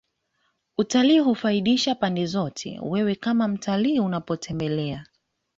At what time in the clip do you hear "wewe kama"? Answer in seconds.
2.83-3.47